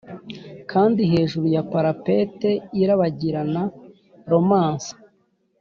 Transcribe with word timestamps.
kandi 0.71 1.01
hejuru 1.11 1.45
ya 1.55 1.63
parapet 1.71 2.35
irabagirana 2.81 3.63
romance. 4.31 4.89